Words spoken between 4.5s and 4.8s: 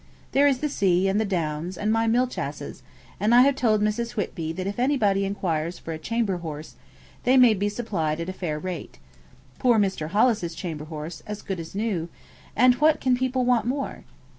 that if